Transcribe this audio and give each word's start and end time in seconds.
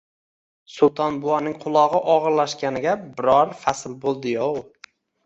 Sulton 0.75 1.19
buvaning 1.25 1.57
qulog`i 1.65 1.99
og`irlashganiga 2.13 2.95
biror 3.21 3.53
fasl 3.67 3.95
bo`ldiyov 4.07 4.59